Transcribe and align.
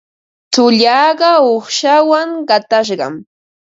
Tsullaaqa 0.53 1.29
uuqshawan 1.49 2.29
qatashqam. 2.49 3.15